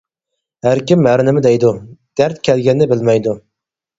[0.67, 1.69] ھەركىم ھەر نېمە دەيدۇ،
[2.21, 3.37] دەرد كەلگەننى بىلمەيدۇ.